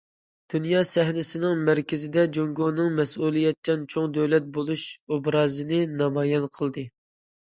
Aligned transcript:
دۇنيا 0.51 0.79
سەھنىسىنىڭ 0.91 1.59
مەركىزىدە 1.65 2.23
جۇڭگونىڭ 2.37 2.89
مەسئۇلىيەتچان 3.01 3.85
چوڭ 3.95 4.09
دۆلەت 4.15 4.49
بولۇش 4.55 4.85
ئوبرازىنى 5.17 5.83
نامايان 6.03 6.49
قىلدى. 6.59 6.87